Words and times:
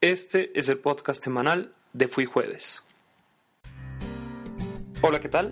Este 0.00 0.56
es 0.56 0.68
el 0.68 0.78
podcast 0.78 1.24
semanal 1.24 1.72
de 1.92 2.06
Fui 2.06 2.24
Jueves. 2.24 2.86
Hola, 5.02 5.18
¿qué 5.18 5.28
tal? 5.28 5.50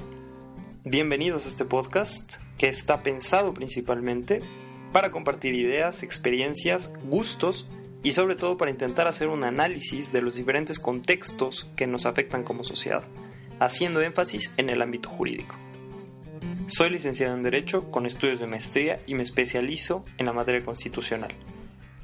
Bienvenidos 0.84 1.46
a 1.46 1.48
este 1.48 1.64
podcast 1.64 2.34
que 2.56 2.68
está 2.68 3.02
pensado 3.02 3.52
principalmente 3.54 4.38
para 4.92 5.10
compartir 5.10 5.56
ideas, 5.56 6.04
experiencias, 6.04 6.94
gustos 7.06 7.66
y 8.04 8.12
sobre 8.12 8.36
todo 8.36 8.56
para 8.56 8.70
intentar 8.70 9.08
hacer 9.08 9.26
un 9.26 9.42
análisis 9.42 10.12
de 10.12 10.22
los 10.22 10.36
diferentes 10.36 10.78
contextos 10.78 11.68
que 11.74 11.88
nos 11.88 12.06
afectan 12.06 12.44
como 12.44 12.62
sociedad, 12.62 13.02
haciendo 13.58 14.00
énfasis 14.00 14.52
en 14.58 14.70
el 14.70 14.80
ámbito 14.80 15.08
jurídico. 15.08 15.56
Soy 16.68 16.90
licenciado 16.90 17.34
en 17.34 17.42
Derecho 17.42 17.90
con 17.90 18.06
estudios 18.06 18.38
de 18.38 18.46
maestría 18.46 19.00
y 19.08 19.16
me 19.16 19.24
especializo 19.24 20.04
en 20.18 20.26
la 20.26 20.32
materia 20.32 20.64
constitucional. 20.64 21.34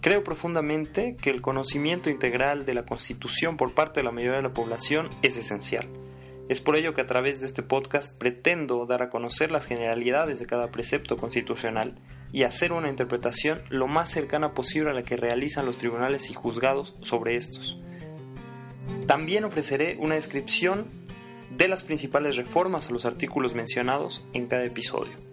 Creo 0.03 0.25
profundamente 0.25 1.17
que 1.17 1.31
el 1.31 1.41
conocimiento 1.41 2.11
integral 2.11 2.67
de 2.67 2.75
la 2.75 2.85
Constitución 2.85 3.57
por 3.57 3.73
parte 3.73 4.01
de 4.01 4.05
la 4.05 4.11
mayoría 4.11 4.39
de 4.39 4.43
la 4.43 4.53
población 4.53 5.09
es 5.23 5.37
esencial. 5.37 5.89
Es 6.49 6.61
por 6.61 6.75
ello 6.75 6.93
que 6.93 7.03
a 7.03 7.07
través 7.07 7.41
de 7.41 7.47
este 7.47 7.63
podcast 7.63 8.19
pretendo 8.19 8.85
dar 8.85 9.01
a 9.01 9.11
conocer 9.11 9.53
las 9.53 9.65
generalidades 9.65 10.41
de 10.41 10.47
cada 10.47 10.73
precepto 10.73 11.17
constitucional 11.17 11.95
y 12.33 12.43
hacer 12.43 12.73
una 12.73 12.89
interpretación 12.89 13.63
lo 13.69 13.87
más 13.87 14.11
cercana 14.11 14.55
posible 14.55 14.91
a 14.91 14.95
la 14.95 15.05
que 15.05 15.17
realizan 15.17 15.67
los 15.67 15.79
tribunales 15.79 16.31
y 16.31 16.35
juzgados 16.35 16.97
sobre 17.03 17.37
estos. 17.37 17.79
También 19.07 19.45
ofreceré 19.45 19.99
una 20.01 20.17
descripción 20.17 20.89
de 21.57 21.69
las 21.69 21.85
principales 21.85 22.35
reformas 22.35 22.89
a 22.89 22.93
los 22.93 23.07
artículos 23.07 23.55
mencionados 23.55 24.27
en 24.33 24.49
cada 24.49 24.65
episodio. 24.65 25.32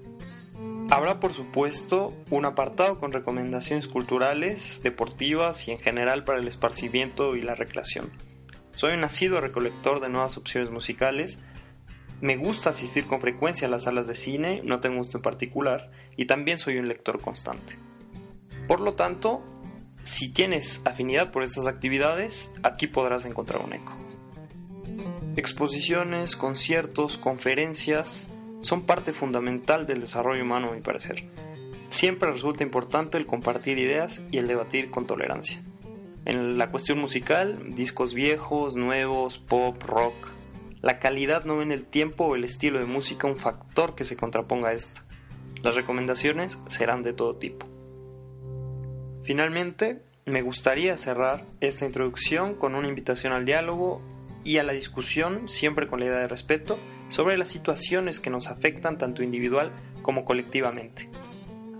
Habrá 0.91 1.19
por 1.19 1.33
supuesto 1.33 2.13
un 2.31 2.45
apartado 2.45 2.97
con 2.97 3.11
recomendaciones 3.11 3.87
culturales, 3.87 4.81
deportivas 4.81 5.67
y 5.67 5.71
en 5.71 5.77
general 5.77 6.23
para 6.23 6.39
el 6.39 6.47
esparcimiento 6.47 7.35
y 7.35 7.41
la 7.41 7.53
recreación. 7.53 8.11
Soy 8.71 8.93
un 8.93 9.01
nacido 9.01 9.39
recolector 9.39 10.01
de 10.01 10.09
nuevas 10.09 10.37
opciones 10.37 10.71
musicales, 10.71 11.43
me 12.21 12.37
gusta 12.37 12.71
asistir 12.71 13.05
con 13.05 13.21
frecuencia 13.21 13.67
a 13.67 13.71
las 13.71 13.83
salas 13.83 14.07
de 14.07 14.15
cine, 14.15 14.61
no 14.65 14.79
tengo 14.79 14.97
gusto 14.97 15.17
en 15.17 15.23
particular, 15.23 15.91
y 16.17 16.25
también 16.25 16.57
soy 16.57 16.77
un 16.77 16.87
lector 16.87 17.21
constante. 17.21 17.77
Por 18.67 18.81
lo 18.81 18.95
tanto, 18.95 19.41
si 20.03 20.33
tienes 20.33 20.81
afinidad 20.85 21.31
por 21.31 21.43
estas 21.43 21.67
actividades, 21.67 22.53
aquí 22.63 22.87
podrás 22.87 23.25
encontrar 23.25 23.61
un 23.61 23.73
eco. 23.73 23.95
Exposiciones, 25.35 26.35
conciertos, 26.35 27.17
conferencias, 27.17 28.29
son 28.59 28.85
parte 28.85 29.13
fundamental 29.13 29.85
del 29.85 30.01
desarrollo 30.01 30.43
humano 30.43 30.69
a 30.69 30.75
mi 30.75 30.81
parecer. 30.81 31.23
Siempre 31.87 32.31
resulta 32.31 32.63
importante 32.63 33.17
el 33.17 33.25
compartir 33.25 33.79
ideas 33.79 34.21
y 34.31 34.37
el 34.37 34.47
debatir 34.47 34.91
con 34.91 35.07
tolerancia. 35.07 35.61
En 36.25 36.57
la 36.57 36.69
cuestión 36.69 36.99
musical, 36.99 37.73
discos 37.75 38.13
viejos, 38.13 38.75
nuevos, 38.75 39.39
pop, 39.39 39.81
rock. 39.83 40.13
La 40.81 40.99
calidad 40.99 41.45
no 41.45 41.61
en 41.61 41.71
el 41.71 41.85
tiempo 41.85 42.25
o 42.25 42.35
el 42.35 42.43
estilo 42.43 42.79
de 42.79 42.85
música 42.85 43.27
un 43.27 43.35
factor 43.35 43.95
que 43.95 44.03
se 44.03 44.15
contraponga 44.15 44.69
a 44.69 44.73
esto. 44.73 45.01
Las 45.63 45.75
recomendaciones 45.75 46.61
serán 46.67 47.03
de 47.03 47.13
todo 47.13 47.37
tipo. 47.37 47.65
Finalmente, 49.23 50.03
me 50.25 50.41
gustaría 50.41 50.97
cerrar 50.97 51.45
esta 51.59 51.85
introducción 51.85 52.55
con 52.55 52.75
una 52.75 52.87
invitación 52.87 53.33
al 53.33 53.45
diálogo 53.45 54.01
y 54.43 54.57
a 54.57 54.63
la 54.63 54.73
discusión, 54.73 55.47
siempre 55.47 55.87
con 55.87 55.99
la 55.99 56.05
idea 56.05 56.19
de 56.19 56.27
respeto, 56.27 56.77
sobre 57.09 57.37
las 57.37 57.49
situaciones 57.49 58.19
que 58.19 58.29
nos 58.29 58.47
afectan 58.47 58.97
tanto 58.97 59.23
individual 59.23 59.71
como 60.01 60.25
colectivamente. 60.25 61.09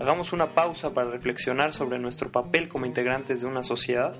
Hagamos 0.00 0.32
una 0.32 0.54
pausa 0.54 0.94
para 0.94 1.10
reflexionar 1.10 1.72
sobre 1.72 1.98
nuestro 1.98 2.30
papel 2.30 2.68
como 2.68 2.86
integrantes 2.86 3.40
de 3.40 3.46
una 3.46 3.62
sociedad. 3.62 4.14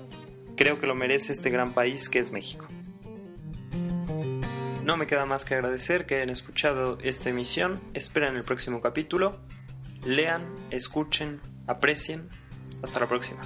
Creo 0.55 0.79
que 0.79 0.87
lo 0.87 0.95
merece 0.95 1.33
este 1.33 1.49
gran 1.49 1.73
país 1.73 2.07
que 2.07 2.19
es 2.19 2.31
México. 2.31 2.67
No 4.83 4.97
me 4.97 5.07
queda 5.07 5.25
más 5.25 5.45
que 5.45 5.55
agradecer 5.55 6.05
que 6.05 6.15
hayan 6.15 6.29
escuchado 6.29 6.97
esta 7.01 7.29
emisión. 7.29 7.79
Esperen 7.93 8.35
el 8.35 8.43
próximo 8.43 8.81
capítulo. 8.81 9.39
Lean, 10.05 10.53
escuchen, 10.69 11.39
aprecien. 11.67 12.27
Hasta 12.83 12.99
la 12.99 13.07
próxima. 13.07 13.41